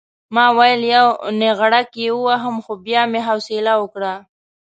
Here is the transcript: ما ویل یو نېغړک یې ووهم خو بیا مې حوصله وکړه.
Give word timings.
ما 0.35 0.45
ویل 0.57 0.81
یو 0.95 1.07
نېغړک 1.39 1.89
یې 2.03 2.09
ووهم 2.15 2.55
خو 2.63 2.73
بیا 2.85 3.01
مې 3.11 3.21
حوصله 3.27 3.73
وکړه. 3.81 4.13